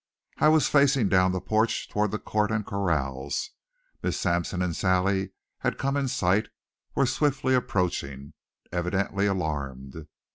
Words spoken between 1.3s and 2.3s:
the porch toward the